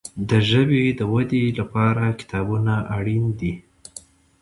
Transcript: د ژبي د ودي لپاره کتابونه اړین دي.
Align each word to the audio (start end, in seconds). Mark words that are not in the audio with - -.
د 0.29 0.31
ژبي 0.49 0.83
د 0.99 1.01
ودي 1.13 1.43
لپاره 1.59 2.03
کتابونه 2.19 2.73
اړین 2.97 3.25
دي. 3.39 3.53